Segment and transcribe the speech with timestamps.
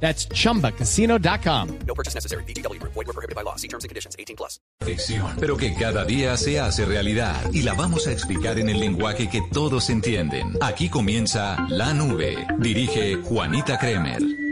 [0.00, 1.78] That's chumbacasino.com.
[1.86, 2.44] No purchase necessary.
[2.44, 2.80] BGW.
[2.82, 3.56] Void were prohibited by law.
[3.56, 4.14] See terms and conditions.
[4.18, 4.60] 18 plus.
[4.82, 8.78] Ficción, pero que cada día se hace realidad y la vamos a explicar en el
[8.78, 10.56] lenguaje que todos entienden.
[10.60, 12.46] Aquí comienza La Nube.
[12.58, 14.45] Dirige Juanita Kremer.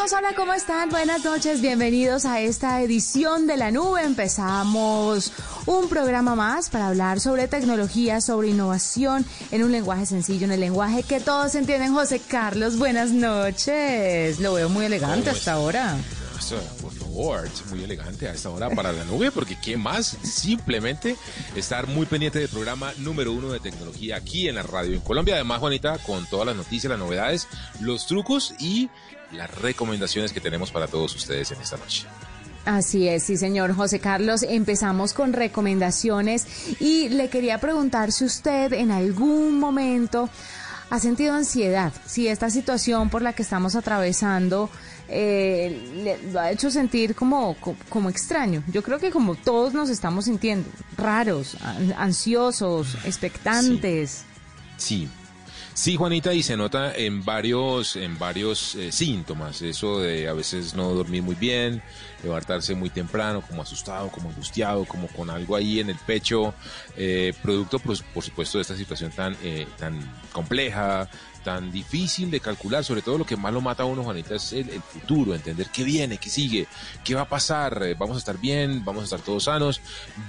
[0.00, 0.18] Minutos.
[0.18, 0.88] Hola, ¿cómo están?
[0.90, 4.02] Buenas noches, bienvenidos a esta edición de La Nube.
[4.02, 5.32] Empezamos
[5.66, 10.60] un programa más para hablar sobre tecnología, sobre innovación en un lenguaje sencillo, en el
[10.60, 11.92] lenguaje que todos entienden.
[11.92, 14.40] José Carlos, buenas noches.
[14.40, 15.96] Lo veo muy elegante ¿Cómo hasta ahora.
[16.80, 20.16] Por favor, es muy elegante a esta hora para la nube, porque ¿qué más?
[20.22, 21.16] Simplemente
[21.54, 25.34] estar muy pendiente del programa número uno de tecnología aquí en la radio en Colombia.
[25.34, 27.46] Además, Juanita, con todas las noticias, las novedades,
[27.80, 28.88] los trucos y
[29.32, 32.06] las recomendaciones que tenemos para todos ustedes en esta noche.
[32.64, 34.42] Así es, sí, señor José Carlos.
[34.42, 36.46] Empezamos con recomendaciones
[36.80, 40.28] y le quería preguntar si usted en algún momento
[40.90, 44.68] ha sentido ansiedad, si esta situación por la que estamos atravesando
[45.08, 45.90] eh,
[46.22, 48.62] le, lo ha hecho sentir como, co- como, extraño.
[48.68, 54.24] Yo creo que como todos nos estamos sintiendo, raros, an- ansiosos, expectantes.
[54.76, 55.06] Sí.
[55.06, 55.08] Sí,
[55.96, 60.90] Juanita, y se nota en varios, en varios eh, síntomas, eso de a veces no
[60.90, 61.82] dormir muy bien,
[62.22, 66.54] levantarse muy temprano, como asustado, como angustiado, como con algo ahí en el pecho,
[66.96, 69.98] eh, producto, pues, por supuesto, de esta situación tan, eh, tan
[70.32, 71.08] compleja,
[71.44, 74.52] tan difícil de calcular, sobre todo lo que más lo mata a uno, Juanita, es
[74.52, 76.66] el, el futuro, entender qué viene, qué sigue,
[77.04, 79.80] qué va a pasar, eh, vamos a estar bien, vamos a estar todos sanos,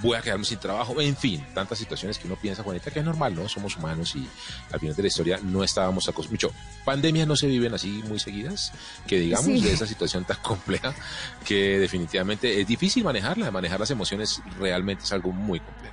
[0.01, 3.05] voy a quedarme sin trabajo, en fin, tantas situaciones que uno piensa, Juanita, que es
[3.05, 3.49] normal, ¿no?
[3.49, 4.27] Somos humanos y
[4.72, 6.55] al final de la historia no estábamos acostumbrados.
[6.85, 8.72] Pandemias no se viven así muy seguidas,
[9.07, 9.61] que digamos, Sí.
[9.61, 10.93] de esa situación tan compleja,
[11.45, 15.91] que definitivamente es difícil manejarla, manejar las emociones realmente es algo muy complejo.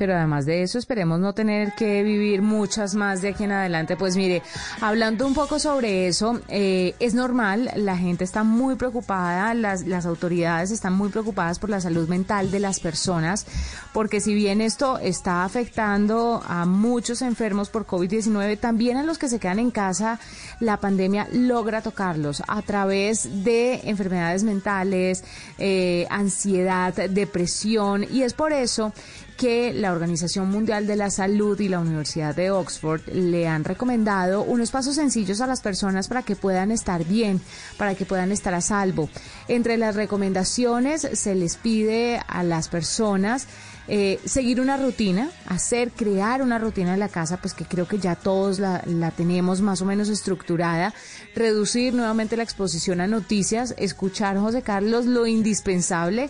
[0.00, 3.98] Pero además de eso, esperemos no tener que vivir muchas más de aquí en adelante.
[3.98, 4.42] Pues mire,
[4.80, 10.06] hablando un poco sobre eso, eh, es normal, la gente está muy preocupada, las, las
[10.06, 13.44] autoridades están muy preocupadas por la salud mental de las personas,
[13.92, 19.28] porque si bien esto está afectando a muchos enfermos por COVID-19, también a los que
[19.28, 20.18] se quedan en casa,
[20.60, 25.24] la pandemia logra tocarlos a través de enfermedades mentales,
[25.58, 28.94] eh, ansiedad, depresión, y es por eso
[29.40, 34.42] que la Organización Mundial de la Salud y la Universidad de Oxford le han recomendado
[34.42, 37.40] unos pasos sencillos a las personas para que puedan estar bien,
[37.78, 39.08] para que puedan estar a salvo.
[39.48, 43.46] Entre las recomendaciones se les pide a las personas
[43.88, 47.98] eh, seguir una rutina, hacer, crear una rutina en la casa, pues que creo que
[47.98, 50.92] ya todos la, la tenemos más o menos estructurada,
[51.34, 56.28] reducir nuevamente la exposición a noticias, escuchar, José Carlos, lo indispensable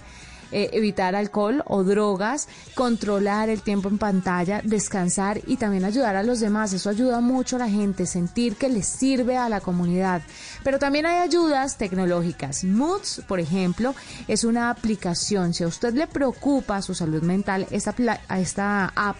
[0.52, 6.23] eh, evitar alcohol o drogas, controlar el tiempo en pantalla, descansar y también ayudar a
[6.23, 6.73] los demás.
[6.73, 10.23] Eso ayuda mucho a la gente, sentir que les sirve a la comunidad.
[10.64, 12.64] Pero también hay ayudas tecnológicas.
[12.64, 13.94] Moods, por ejemplo,
[14.29, 15.55] es una aplicación.
[15.55, 17.94] Si a usted le preocupa su salud mental, esta,
[18.37, 19.17] esta app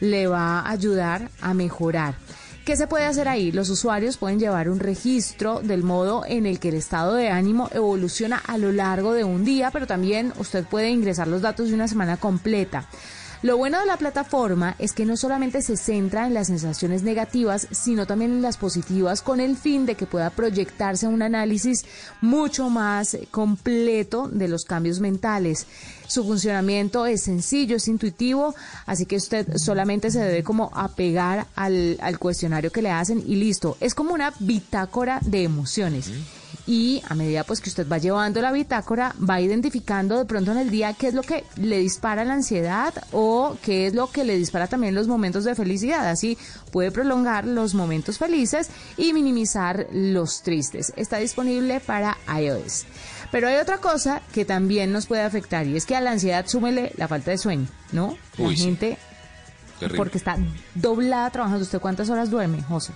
[0.00, 2.14] le va a ayudar a mejorar.
[2.64, 3.52] ¿Qué se puede hacer ahí?
[3.52, 7.68] Los usuarios pueden llevar un registro del modo en el que el estado de ánimo
[7.74, 11.74] evoluciona a lo largo de un día, pero también usted puede ingresar los datos de
[11.74, 12.88] una semana completa.
[13.44, 17.68] Lo bueno de la plataforma es que no solamente se centra en las sensaciones negativas,
[17.72, 21.84] sino también en las positivas, con el fin de que pueda proyectarse un análisis
[22.22, 25.66] mucho más completo de los cambios mentales.
[26.06, 28.54] Su funcionamiento es sencillo, es intuitivo,
[28.86, 33.36] así que usted solamente se debe como apegar al, al cuestionario que le hacen y
[33.36, 33.76] listo.
[33.78, 36.10] Es como una bitácora de emociones
[36.66, 40.58] y a medida pues que usted va llevando la bitácora va identificando de pronto en
[40.58, 44.24] el día qué es lo que le dispara la ansiedad o qué es lo que
[44.24, 46.38] le dispara también los momentos de felicidad así
[46.72, 52.86] puede prolongar los momentos felices y minimizar los tristes está disponible para iOS
[53.30, 56.46] pero hay otra cosa que también nos puede afectar y es que a la ansiedad
[56.46, 58.16] súmele la falta de sueño ¿no?
[58.38, 58.96] la Uy, gente
[59.78, 59.98] Terrible.
[59.98, 60.38] porque está
[60.74, 62.92] doblada trabajando ¿usted cuántas horas duerme, José?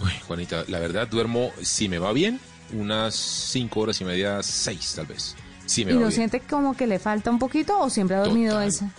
[0.00, 2.40] Uy, Juanita, la verdad duermo, si me va bien,
[2.72, 5.34] unas cinco horas y media, seis tal vez.
[5.76, 6.12] Me ¿Y bien.
[6.12, 8.68] siente como que le falta un poquito o siempre ha dormido Total.
[8.68, 8.90] esa?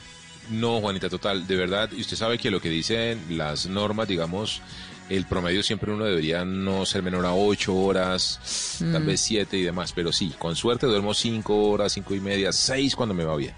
[0.50, 4.62] No, Juanita, total, de verdad, y usted sabe que lo que dicen las normas, digamos,
[5.10, 8.92] el promedio siempre uno debería no ser menor a ocho horas, Mm.
[8.94, 12.52] tal vez siete y demás, pero sí, con suerte duermo cinco horas, cinco y media,
[12.52, 13.54] seis cuando me va bien.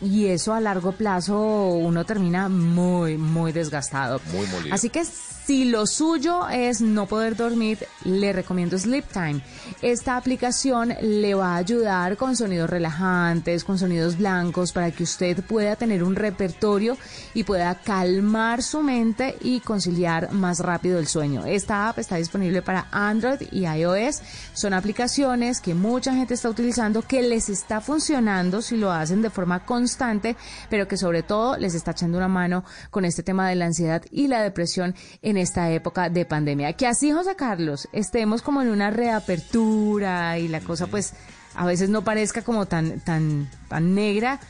[0.00, 4.20] Y eso a largo plazo uno termina muy, muy desgastado.
[4.32, 4.74] Muy molido.
[4.74, 5.02] Así que
[5.46, 9.42] si lo suyo es no poder dormir, le recomiendo Sleep Time.
[9.82, 15.44] Esta aplicación le va a ayudar con sonidos relajantes, con sonidos blancos, para que usted
[15.44, 16.96] pueda tener un repertorio
[17.34, 21.44] y pueda calmar su mente y conciliar más rápido el sueño.
[21.44, 24.22] Esta app está disponible para Android y iOS.
[24.54, 29.28] Son aplicaciones que mucha gente está utilizando, que les está funcionando si lo hacen de
[29.28, 30.36] forma constante,
[30.70, 34.02] pero que sobre todo les está echando una mano con este tema de la ansiedad
[34.10, 34.94] y la depresión
[35.36, 36.72] esta época de pandemia.
[36.74, 41.12] Que así, José Carlos, estemos como en una reapertura y la cosa pues
[41.54, 44.40] a veces no parezca como tan, tan, tan negra,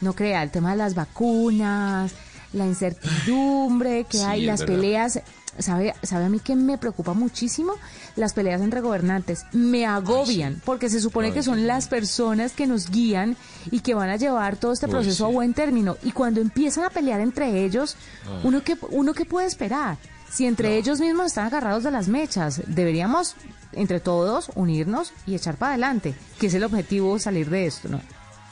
[0.00, 2.12] no crea, el tema de las vacunas,
[2.52, 4.74] la incertidumbre que Sí, hay, las verdad.
[4.74, 5.20] peleas,
[5.58, 7.74] ¿sabe, ¿sabe a mí que me preocupa muchísimo?
[8.14, 11.64] Las peleas entre gobernantes me agobian, porque se supone Ay, que son sí.
[11.64, 13.36] las personas que nos guían
[13.70, 15.34] y que van a llevar todo este Uy, proceso a sí.
[15.34, 15.98] buen término.
[16.02, 17.96] Y cuando empiezan a pelear entre ellos,
[18.44, 19.98] uno que uno qué puede esperar?
[20.30, 23.36] Si entre ellos mismos están agarrados de las mechas, deberíamos
[23.72, 28.00] entre todos unirnos y echar para adelante, que es el objetivo salir de esto, ¿no?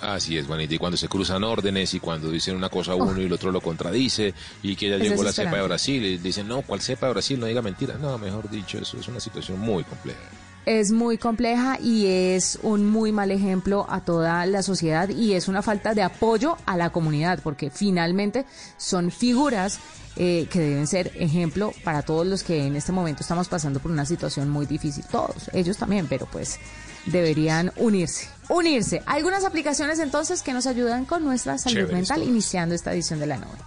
[0.01, 3.25] Así es, Juanita, y cuando se cruzan órdenes y cuando dicen una cosa uno y
[3.25, 6.63] el otro lo contradice y que ya llegó la cepa de Brasil y dicen, no,
[6.63, 7.41] ¿cuál cepa de Brasil?
[7.41, 7.95] No diga mentira.
[7.95, 10.21] No, mejor dicho, eso es una situación muy compleja.
[10.67, 15.49] Es muy compleja y es un muy mal ejemplo a toda la sociedad y es
[15.49, 18.45] una falta de apoyo a la comunidad porque finalmente
[18.77, 19.79] son figuras
[20.17, 23.91] eh, que deben ser ejemplo para todos los que en este momento estamos pasando por
[23.91, 25.05] una situación muy difícil.
[25.11, 26.59] Todos, ellos también, pero pues
[27.07, 28.29] deberían unirse.
[28.49, 29.03] Unirse.
[29.07, 33.39] Algunas aplicaciones entonces que nos ayudan con nuestra salud mental iniciando esta edición de la
[33.39, 33.59] nube.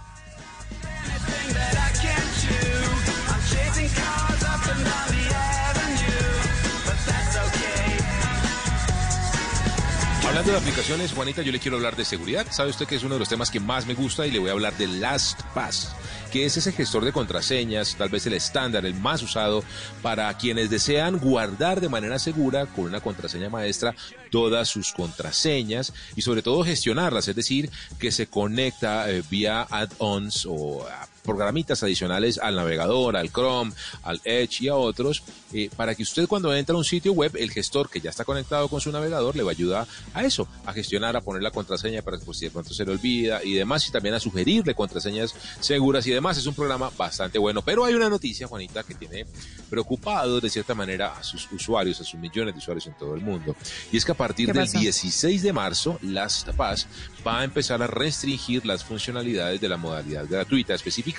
[10.38, 12.46] Hablando de aplicaciones, Juanita, yo le quiero hablar de seguridad.
[12.52, 14.50] Sabe usted que es uno de los temas que más me gusta y le voy
[14.50, 15.96] a hablar de LastPass,
[16.30, 19.64] que es ese gestor de contraseñas, tal vez el estándar, el más usado
[20.00, 23.96] para quienes desean guardar de manera segura con una contraseña maestra
[24.30, 27.68] todas sus contraseñas y sobre todo gestionarlas, es decir,
[27.98, 30.86] que se conecta eh, vía add-ons o
[31.28, 36.26] programitas adicionales al navegador, al Chrome, al Edge y a otros, eh, para que usted
[36.26, 39.36] cuando entra a un sitio web, el gestor que ya está conectado con su navegador
[39.36, 42.38] le va a ayudar a eso, a gestionar, a poner la contraseña para que pues,
[42.38, 46.12] si de pronto se le olvida y demás, y también a sugerirle contraseñas seguras y
[46.12, 46.38] demás.
[46.38, 49.26] Es un programa bastante bueno, pero hay una noticia, Juanita, que tiene
[49.68, 53.20] preocupado de cierta manera a sus usuarios, a sus millones de usuarios en todo el
[53.20, 53.54] mundo.
[53.92, 54.78] Y es que a partir ¿Qué del pasó?
[54.78, 56.86] 16 de marzo, LastPass
[57.26, 60.74] va a empezar a restringir las funcionalidades de la modalidad gratuita.
[60.74, 61.17] Específicamente,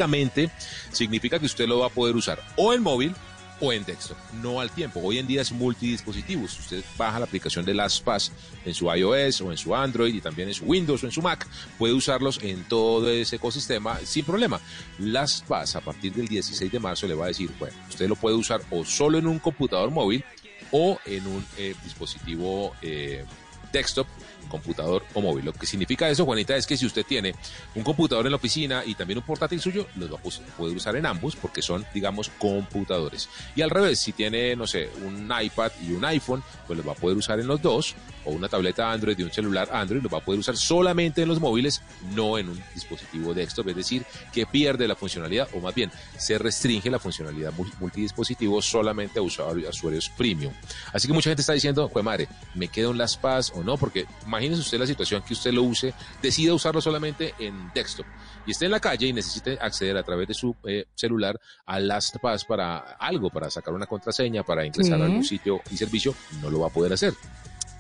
[0.92, 3.16] significa que usted lo va a poder usar o en móvil
[3.62, 5.02] o en texto, no al tiempo.
[5.04, 6.58] Hoy en día es multidispositivos.
[6.60, 8.32] Usted baja la aplicación de LastPass
[8.66, 11.22] en su iOS o en su Android y también en su Windows o en su
[11.22, 11.46] Mac.
[11.78, 14.60] Puede usarlos en todo ese ecosistema sin problema.
[15.00, 18.36] LastPass a partir del 16 de marzo le va a decir, bueno, usted lo puede
[18.36, 20.24] usar o solo en un computador móvil
[20.72, 23.26] o en un eh, dispositivo eh,
[23.72, 24.08] desktop
[24.50, 25.46] computador o móvil.
[25.46, 27.36] Lo que significa eso, Juanita, es que si usted tiene
[27.76, 30.96] un computador en la oficina y también un portátil suyo, los va a poder usar
[30.96, 33.30] en ambos porque son, digamos, computadores.
[33.56, 36.94] Y al revés, si tiene, no sé, un iPad y un iPhone, pues los va
[36.94, 37.96] a poder usar en los dos,
[38.26, 41.28] o una tableta Android y un celular Android, los va a poder usar solamente en
[41.28, 41.82] los móviles,
[42.16, 46.38] no en un dispositivo desktop, es decir, que pierde la funcionalidad, o más bien, se
[46.38, 50.54] restringe la funcionalidad mul- multidispositivo solamente a usuarios, premium.
[50.92, 53.78] Así que mucha gente está diciendo, pues madre, ¿me quedo en las PAS o no?
[53.78, 58.06] Porque imagínese usted la situación que usted lo use, decida usarlo solamente en desktop
[58.46, 61.80] y esté en la calle y necesite acceder a través de su eh, celular a
[61.80, 65.02] LastPass para algo, para sacar una contraseña, para ingresar Sí.
[65.02, 67.14] a algún sitio y servicio, no lo va a poder hacer.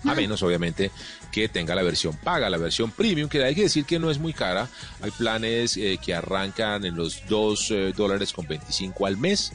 [0.05, 0.91] A menos, obviamente,
[1.29, 4.17] que tenga la versión paga, la versión premium, que hay que decir que no es
[4.17, 4.69] muy cara.
[5.01, 9.51] Hay planes eh, que arrancan en los 2 eh, dólares con 25 al mes,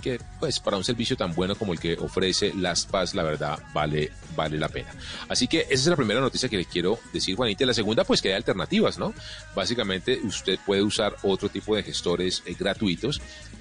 [0.00, 4.12] que pues para un servicio tan bueno como el que ofrece LastPass, la verdad, vale,
[4.36, 4.88] vale la pena.
[5.28, 7.66] Así que esa es la primera noticia que le quiero decir, Juanita.
[7.66, 9.14] La segunda, pues que hay alternativas, ¿no?
[9.54, 13.20] Básicamente, usted puede usar otro tipo de gestores eh, gratuitos.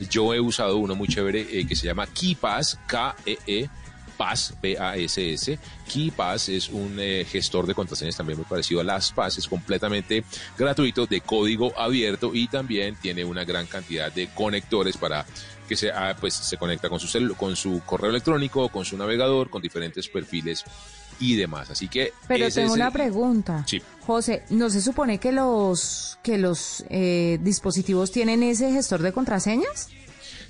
[0.09, 3.69] Yo he usado uno muy chévere eh, que se llama KeyPass, K-E-E.
[4.17, 5.59] Pass, P-A-S-S.
[5.93, 9.38] KeyPass es un eh, gestor de contraseñas también muy parecido a LastPass.
[9.38, 10.24] Es completamente
[10.57, 15.25] gratuito, de código abierto y también tiene una gran cantidad de conectores para
[15.67, 19.50] que se, ah, pues, se conecta con su, con su correo electrónico, con su navegador,
[19.50, 20.63] con diferentes perfiles
[21.19, 21.69] y demás.
[21.69, 22.13] Así que...
[22.27, 23.63] Pero tengo una el- pregunta.
[23.67, 23.81] Sí.
[24.05, 29.89] José, ¿no se supone que los que los eh, dispositivos tienen ese gestor de contraseñas?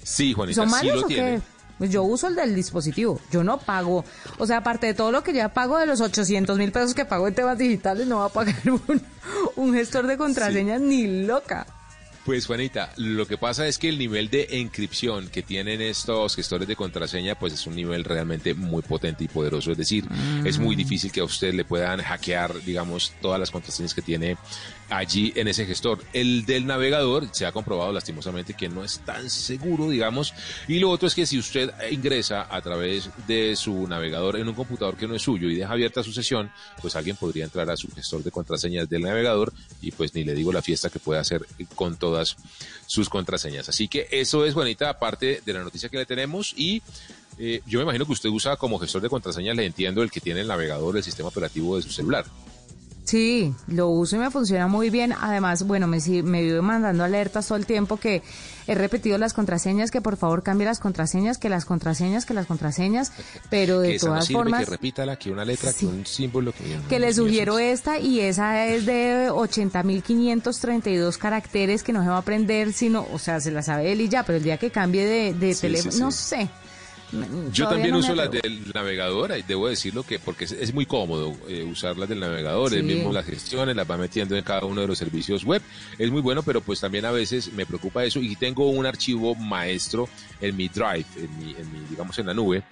[0.03, 1.41] Sí, Juanita, ¿Son sí malos lo o qué?
[1.77, 4.03] Pues yo uso el del dispositivo, yo no pago.
[4.39, 7.05] O sea, aparte de todo lo que ya pago de los 800 mil pesos que
[7.05, 9.01] pago en temas digitales, no va a pagar un,
[9.55, 11.67] un gestor de contraseñas ni loca.
[12.27, 16.67] Pues Juanita, lo que pasa es que el nivel de encripción que tienen estos gestores
[16.67, 19.71] de contraseña, pues es un nivel realmente muy potente y poderoso.
[19.71, 20.03] Es decir,
[20.43, 24.35] es muy difícil que a usted le puedan hackear, digamos, todas las contraseñas que tiene
[24.89, 26.03] allí en ese gestor.
[26.13, 30.33] El del navegador se ha comprobado lastimosamente que no es tan seguro, digamos.
[30.67, 34.55] Y lo otro es que si usted ingresa a través de su navegador en un
[34.55, 36.51] computador que no es suyo y deja abierta su sesión,
[36.81, 40.33] pues alguien podría entrar a su gestor de contraseñas del navegador y pues ni le
[40.33, 42.37] digo la fiesta que puede hacer con todas
[42.85, 43.69] sus contraseñas.
[43.69, 46.81] Así que eso es, Juanita, aparte de la noticia que le tenemos y
[47.39, 50.21] eh, yo me imagino que usted usa como gestor de contraseñas, le entiendo, el que
[50.21, 52.25] tiene el navegador, el sistema operativo de su celular.
[53.07, 55.13] Sí, lo uso y me funciona muy bien.
[55.17, 58.21] Además, bueno, me, me vive mandando alertas todo el tiempo que
[58.67, 62.47] he repetido las contraseñas, que por favor cambie las contraseñas, que las contraseñas, que las
[62.47, 63.13] contraseñas,
[63.49, 64.65] pero de que esa no todas sirve, formas...
[64.65, 65.85] que repítala, que una letra, Sí.
[65.85, 66.51] que un símbolo.
[66.51, 72.09] Que, que le sugiero es- esta y esa es de 80.532 caracteres que no se
[72.09, 74.57] va a aprender, sino, o sea, se la sabe él y ya, pero el día
[74.57, 76.49] que cambie de, de Sí, teléfono, sí, no sé.
[77.11, 80.73] Yo Todavía también no uso las del navegador, y debo decirlo que porque es, es
[80.73, 82.75] muy cómodo eh, usarlas del navegador, Sí.
[82.77, 85.61] él mismo las gestiones, las va metiendo en cada uno de los servicios web,
[85.97, 89.35] es muy bueno, pero pues también a veces me preocupa eso y tengo un archivo
[89.35, 90.09] maestro
[90.41, 92.63] en mi drive, en mi, en mi, digamos en la nube,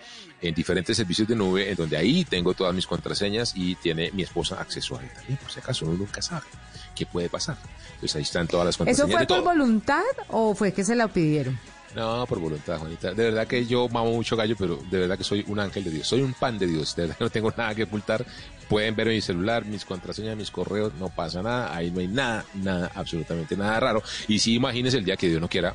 [0.41, 4.23] en diferentes servicios de nube, en donde ahí tengo todas mis contraseñas y tiene mi
[4.23, 6.45] esposa acceso a él también, por si acaso uno nunca sabe
[6.93, 7.57] qué puede pasar.
[7.95, 9.45] Entonces ahí están todas las ¿Eso contraseñas fue de por todo.
[9.45, 11.57] voluntad o fue que se la pidieron?
[11.95, 13.13] No, por voluntad, Juanita.
[13.13, 15.91] De verdad que yo mamo mucho gallo, pero de verdad que soy un ángel de
[15.91, 16.07] Dios.
[16.07, 16.93] Soy un pan de Dios.
[16.95, 18.25] De verdad que no tengo nada que ocultar.
[18.67, 20.93] Pueden ver mi celular, mis contraseñas, mis correos.
[20.95, 21.73] No pasa nada.
[21.73, 24.03] Ahí no hay nada, nada, absolutamente nada raro.
[24.27, 25.73] Y sí, imagínese el día que Dios no quiera,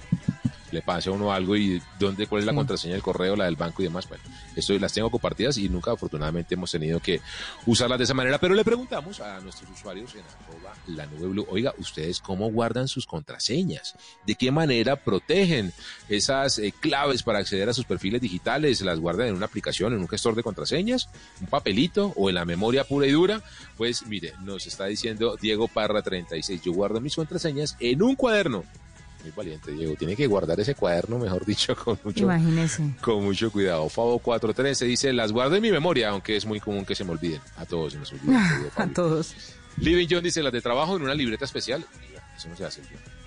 [0.73, 2.57] le pase a uno algo y dónde, cuál es la Sí.
[2.57, 4.09] contraseña del correo, la del banco y demás.
[4.09, 4.23] Bueno,
[4.57, 7.21] eso las tengo compartidas y nunca afortunadamente hemos tenido que
[7.67, 8.39] usarlas de esa manera.
[8.39, 12.89] Pero le preguntamos a nuestros usuarios en arroba la nube blue, oiga, ¿ustedes cómo guardan
[12.89, 13.95] sus contraseñas?
[14.27, 15.73] ¿De qué manera protegen
[16.09, 18.81] esas eh, claves para acceder a sus perfiles digitales?
[18.83, 21.09] ¿Las guardan en una aplicación, en un gestor de contraseñas,
[21.41, 23.43] un papelito o en la memoria pura y dura?
[23.77, 28.65] Pues mire, nos está diciendo Diego Parra 36, yo guardo mis contraseñas en un cuaderno.
[29.23, 29.95] Muy valiente, Diego.
[29.97, 32.95] Tiene que guardar ese cuaderno, mejor dicho, con mucho, Imagínese.
[33.01, 33.89] con mucho cuidado.
[33.89, 37.13] Fabo 413 dice, las guardo en mi memoria, aunque es muy común que se me
[37.13, 37.41] olviden.
[37.57, 38.49] A todos se nos olvida.
[38.49, 39.35] querido A todos.
[39.77, 41.85] Living John dice, las de trabajo en una libreta especial.
[42.37, 42.83] Eso no se hace.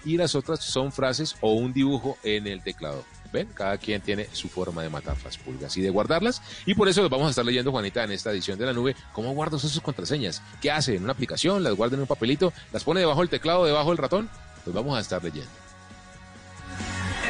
[0.05, 3.05] Y las otras son frases o un dibujo en el teclado.
[3.31, 3.47] ¿Ven?
[3.53, 6.41] Cada quien tiene su forma de matar las pulgas y de guardarlas.
[6.67, 8.95] Y por eso los vamos a estar leyendo, Juanita, en esta edición de la nube.
[9.11, 10.41] ¿Cómo usted sus contraseñas?
[10.61, 10.95] ¿Qué hace?
[10.95, 11.63] ¿En una aplicación?
[11.63, 12.53] ¿Las guarda en un papelito?
[12.71, 14.29] ¿Las pone debajo del teclado, debajo del ratón?
[14.63, 15.49] Pues vamos a estar leyendo.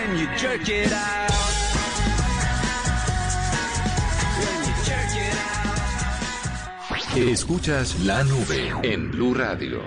[0.06, 1.30] When you jerk it out.
[7.16, 9.80] Escuchas la nube en Blue Radio.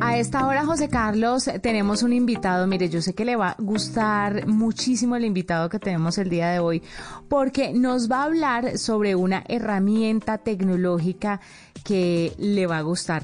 [0.00, 2.66] A A esta hora, José Carlos, tenemos un invitado.
[2.66, 6.50] Mire, yo sé que le va a gustar muchísimo el invitado que tenemos el día
[6.50, 6.82] de hoy,
[7.30, 11.40] porque nos va a hablar sobre una herramienta tecnológica
[11.82, 13.22] que le va a gustar.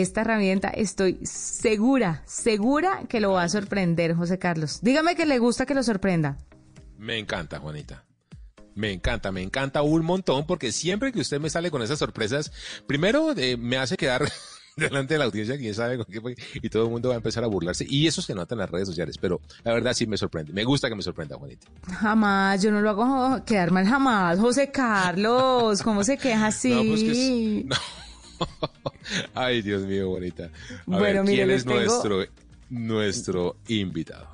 [0.00, 4.80] Esta herramienta estoy segura, segura que lo va a sorprender, José Carlos.
[4.82, 6.36] Dígame que le gusta que lo sorprenda.
[6.98, 8.02] Me encanta, Juanita.
[8.74, 12.50] Me encanta, me encanta un montón porque siempre que usted me sale con esas sorpresas,
[12.88, 14.28] primero eh, me hace quedar
[14.76, 17.18] delante de la audiencia, quién sabe con qué fue, y todo el mundo va a
[17.18, 17.86] empezar a burlarse.
[17.88, 20.52] Y eso se nota en las redes sociales, pero la verdad sí me sorprende.
[20.52, 21.68] Me gusta que me sorprenda, Juanita.
[22.00, 24.40] Jamás, yo no lo hago quedar mal jamás.
[24.40, 26.70] José Carlos, ¿cómo se queja así?
[26.74, 27.76] No, pues que es- no.
[29.34, 30.44] Ay, Dios mío, Juanita.
[30.44, 30.50] A
[30.86, 32.24] Bueno, ver, ¿quién es tengo- nuestro,
[32.70, 34.32] nuestro invitado?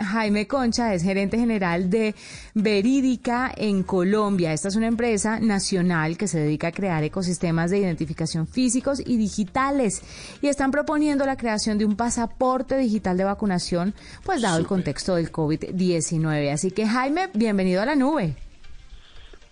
[0.00, 2.14] Jaime Concha es gerente general de
[2.54, 4.52] Verídica en Colombia.
[4.52, 9.16] Esta es una empresa nacional que se dedica a crear ecosistemas de identificación físicos y
[9.16, 10.02] digitales
[10.40, 13.92] y están proponiendo la creación de un pasaporte digital de vacunación,
[14.24, 16.52] pues dado el contexto del COVID-19.
[16.52, 18.36] Así que Jaime, bienvenido a la nube.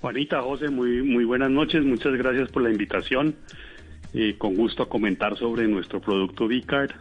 [0.01, 1.83] Juanita, José, muy, muy buenas noches.
[1.85, 3.35] Muchas gracias por la invitación.
[4.13, 6.93] Eh, con gusto a comentar sobre nuestro producto V-Card.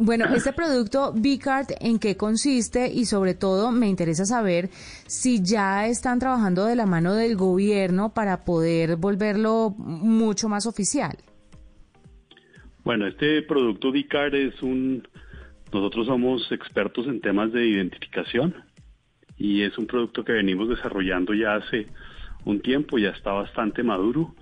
[0.00, 2.88] Bueno, este producto B-Card, ¿en qué consiste?
[2.92, 4.68] Y sobre todo me interesa saber
[5.06, 11.16] si ya están trabajando de la mano del gobierno para poder volverlo mucho más oficial.
[12.84, 15.06] Bueno, este producto V-Card es un...
[15.72, 18.54] Nosotros somos expertos en temas de identificación
[19.36, 21.88] y es un producto que venimos desarrollando ya hace
[22.44, 24.34] un tiempo, ya está bastante maduro.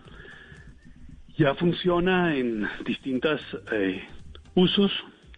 [1.38, 3.40] Ya funciona en distintos
[4.54, 4.92] usos,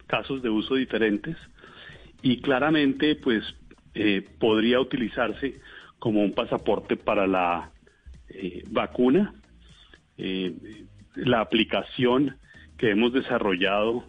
[0.07, 1.35] casos de uso diferentes
[2.21, 3.43] y claramente pues
[3.93, 5.59] eh, podría utilizarse
[5.99, 7.71] como un pasaporte para la
[8.29, 9.33] eh, vacuna.
[10.17, 10.53] Eh,
[11.15, 12.37] la aplicación
[12.77, 14.05] que hemos desarrollado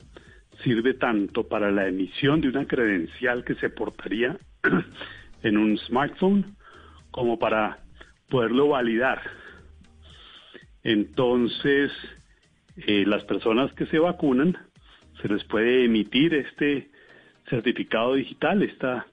[0.62, 4.36] sirve tanto para la emisión de una credencial que se portaría
[5.42, 6.56] en un smartphone
[7.10, 7.78] como para
[8.28, 9.22] poderlo validar.
[10.82, 11.92] Entonces,
[12.76, 14.56] eh, las personas que se vacunan
[15.20, 16.90] se les puede emitir este
[17.48, 19.06] certificado digital, esta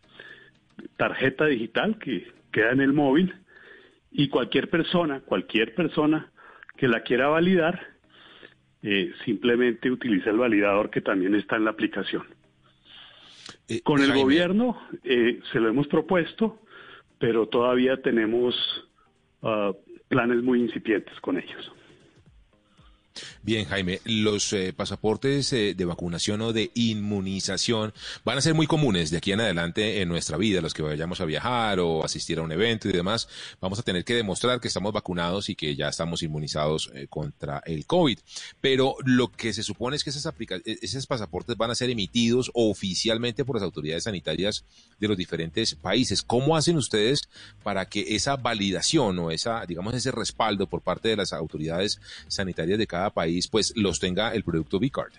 [0.96, 3.34] tarjeta digital que queda en el móvil
[4.12, 6.32] y cualquier persona, cualquier persona
[6.78, 7.98] que la quiera validar,
[8.84, 12.24] eh, simplemente utiliza el validador que también está en la aplicación.
[13.68, 16.60] Eh, Con el Jaime, gobierno eh, se lo hemos propuesto,
[17.20, 18.56] pero todavía tenemos
[19.42, 19.74] ah,
[20.08, 21.72] planes muy incipientes con ellos.
[23.48, 27.94] Bien, Jaime, los eh, pasaportes eh, de vacunación o de inmunización
[28.26, 31.22] van a ser muy comunes de aquí en adelante en nuestra vida, los que vayamos
[31.22, 33.30] a viajar o asistir a un evento y demás.
[33.62, 37.64] Vamos a tener que demostrar que estamos vacunados y que ya estamos inmunizados eh, contra
[37.66, 38.20] el COVID.
[38.60, 42.52] Pero lo que se supone es que esas eh, esos pasaportes van a ser emitidos
[42.54, 44.66] oficialmente por las autoridades sanitarias
[45.00, 46.22] de los diferentes países.
[46.22, 47.30] ¿Cómo hacen ustedes
[47.64, 52.78] para que esa validación o esa, digamos, ese respaldo por parte de las autoridades sanitarias
[52.78, 55.14] de cada país, pues los tenga el producto B-Card?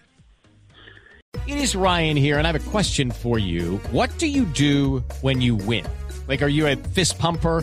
[1.47, 3.79] It is Ryan here, and I have a question for you.
[3.93, 5.85] What do you do when you win?
[6.27, 7.63] Like, are you a fist pumper?